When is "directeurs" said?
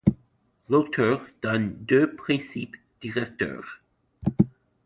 3.01-3.81